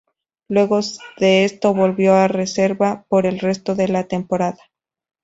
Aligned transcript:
Luego 0.49 0.79
de 1.19 1.45
esto 1.45 1.75
volvió 1.75 2.15
a 2.15 2.27
reserva 2.27 3.05
por 3.07 3.27
el 3.27 3.37
resto 3.37 3.75
de 3.75 3.87
la 3.87 4.07
temporada. 4.07 4.57